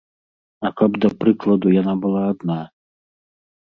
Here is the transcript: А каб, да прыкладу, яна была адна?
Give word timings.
А 0.69 0.71
каб, 0.81 0.91
да 1.05 1.13
прыкладу, 1.21 1.77
яна 1.81 1.93
была 2.09 2.21
адна? 2.35 2.61